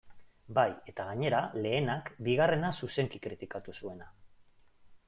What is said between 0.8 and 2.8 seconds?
eta gainera, lehenak bigarrena